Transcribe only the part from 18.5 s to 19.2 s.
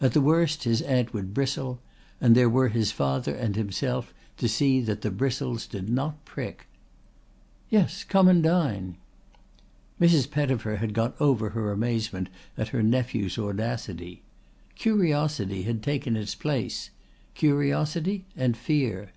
fear.